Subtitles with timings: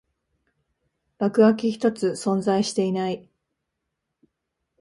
[1.19, 3.29] 落書き一つ存在していない